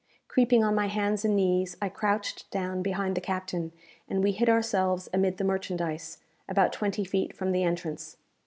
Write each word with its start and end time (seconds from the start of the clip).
Creeping 0.27 0.63
on 0.63 0.73
my 0.73 0.87
hands 0.87 1.23
and 1.23 1.35
knees, 1.35 1.77
I 1.79 1.87
crouched 1.87 2.49
down 2.49 2.81
behind 2.81 3.13
the 3.15 3.21
captain, 3.21 3.71
and 4.09 4.23
we 4.23 4.31
hid 4.31 4.49
ourselves 4.49 5.07
amid 5.13 5.37
the 5.37 5.43
merchandise, 5.43 6.17
about 6.49 6.73
twenty 6.73 7.03
feet 7.05 7.35
from 7.35 7.51
the 7.51 7.63
entrance. 7.63 8.17